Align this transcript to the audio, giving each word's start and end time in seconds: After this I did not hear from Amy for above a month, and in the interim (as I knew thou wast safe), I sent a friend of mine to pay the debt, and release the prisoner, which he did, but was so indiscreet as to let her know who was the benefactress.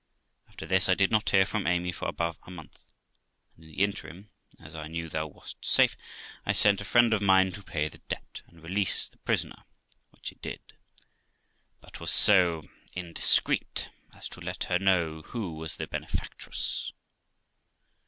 After 0.49 0.65
this 0.65 0.89
I 0.89 0.95
did 0.95 1.11
not 1.11 1.29
hear 1.29 1.45
from 1.45 1.67
Amy 1.67 1.91
for 1.91 2.07
above 2.07 2.35
a 2.47 2.49
month, 2.49 2.79
and 3.55 3.63
in 3.63 3.69
the 3.69 3.83
interim 3.83 4.31
(as 4.59 4.73
I 4.73 4.87
knew 4.87 5.07
thou 5.07 5.27
wast 5.27 5.63
safe), 5.63 5.95
I 6.43 6.53
sent 6.53 6.81
a 6.81 6.85
friend 6.85 7.13
of 7.13 7.21
mine 7.21 7.51
to 7.51 7.61
pay 7.61 7.87
the 7.87 7.99
debt, 8.09 8.41
and 8.47 8.63
release 8.63 9.07
the 9.09 9.19
prisoner, 9.19 9.63
which 10.09 10.29
he 10.29 10.37
did, 10.41 10.73
but 11.81 11.99
was 11.99 12.09
so 12.09 12.63
indiscreet 12.95 13.91
as 14.15 14.27
to 14.29 14.39
let 14.39 14.63
her 14.63 14.79
know 14.79 15.21
who 15.21 15.53
was 15.53 15.75
the 15.75 15.85
benefactress. 15.85 16.93